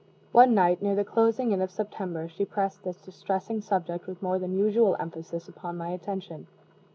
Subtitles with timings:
[0.31, 4.39] One night, near the closing in of September, she pressed this distressing subject with more
[4.39, 6.47] than usual emphasis upon my attention.